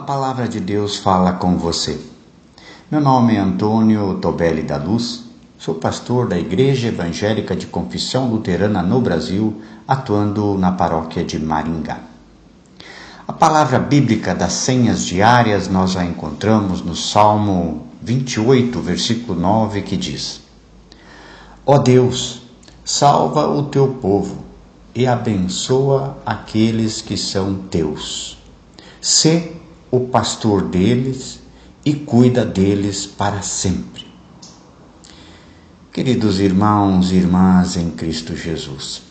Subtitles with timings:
[0.00, 2.00] palavra de Deus fala com você.
[2.90, 5.22] Meu nome é Antônio Tobelli da Luz,
[5.56, 12.00] sou pastor da Igreja Evangélica de Confissão Luterana no Brasil, atuando na paróquia de Maringá.
[13.28, 19.96] A palavra bíblica das senhas diárias nós a encontramos no Salmo 28, versículo 9, que
[19.96, 20.40] diz:
[21.64, 22.42] Ó oh Deus,
[22.84, 24.44] salva o teu povo
[24.92, 28.35] e abençoa aqueles que são teus.
[29.06, 29.52] Sê
[29.88, 31.38] o pastor deles
[31.84, 34.04] e cuida deles para sempre.
[35.92, 39.02] Queridos irmãos e irmãs em Cristo Jesus,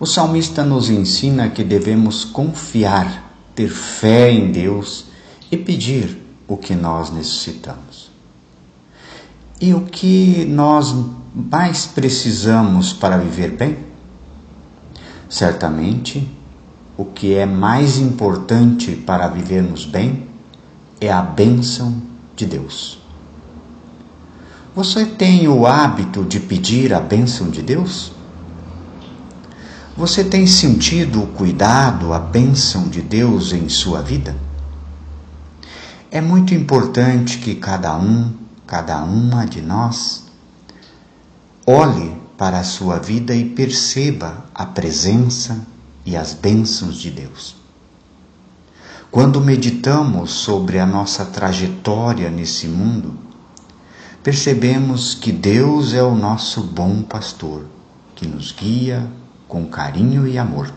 [0.00, 5.04] o salmista nos ensina que devemos confiar, ter fé em Deus
[5.48, 8.10] e pedir o que nós necessitamos.
[9.60, 10.92] E o que nós
[11.32, 13.78] mais precisamos para viver bem?
[15.28, 16.28] Certamente
[16.96, 20.26] o que é mais importante para vivermos bem
[21.00, 22.02] é a bênção
[22.34, 22.98] de Deus.
[24.74, 28.12] Você tem o hábito de pedir a bênção de Deus?
[29.96, 34.36] Você tem sentido o cuidado, a bênção de Deus em sua vida?
[36.10, 38.32] É muito importante que cada um,
[38.66, 40.24] cada uma de nós,
[41.66, 45.66] olhe para a sua vida e perceba a presença,
[46.06, 47.56] e as bênçãos de Deus.
[49.10, 53.14] Quando meditamos sobre a nossa trajetória nesse mundo,
[54.22, 57.64] percebemos que Deus é o nosso bom pastor,
[58.14, 59.10] que nos guia
[59.48, 60.72] com carinho e amor.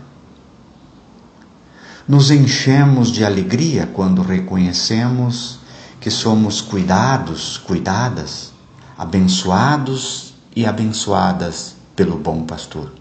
[2.08, 5.60] Nos enchemos de alegria quando reconhecemos
[6.00, 8.52] que somos cuidados, cuidadas,
[8.96, 12.99] abençoados e abençoadas pelo bom pastor.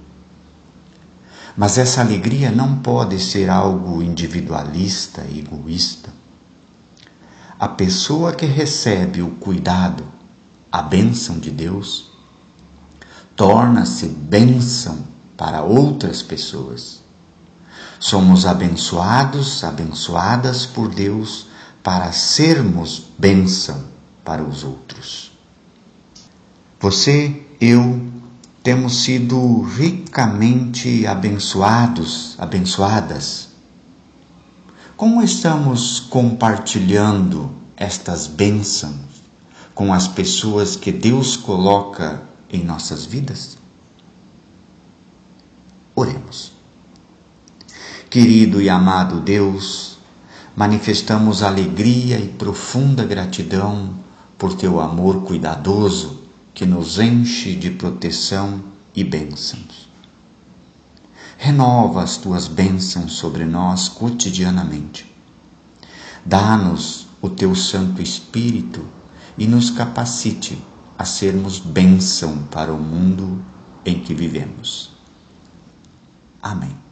[1.58, 6.10] Mas essa alegria não pode ser algo individualista, egoísta.
[7.60, 10.04] A pessoa que recebe o cuidado,
[10.71, 12.10] a bênção de Deus,
[13.36, 14.99] torna-se bênção
[15.36, 17.02] para outras pessoas.
[17.99, 21.48] Somos abençoados, abençoadas por Deus
[21.83, 23.83] para sermos bênção
[24.23, 25.31] para os outros.
[26.80, 28.08] Você, eu,
[28.69, 33.47] temos sido ricamente abençoados, abençoadas.
[34.95, 39.23] Como estamos compartilhando estas bênçãos
[39.73, 43.57] com as pessoas que Deus coloca em nossas vidas?
[45.95, 46.51] Oremos.
[48.07, 49.97] Querido e amado Deus,
[50.55, 53.95] manifestamos alegria e profunda gratidão
[54.37, 56.18] por teu amor cuidadoso
[56.59, 58.61] que nos enche de proteção
[58.93, 59.87] e bênçãos.
[61.37, 65.09] Renova as tuas bênçãos sobre nós cotidianamente.
[66.25, 68.86] Dá-nos o teu Santo Espírito
[69.37, 70.61] e nos capacite
[70.98, 73.42] a sermos bênção para o mundo
[73.86, 74.92] em que vivemos.
[76.42, 76.89] Amém.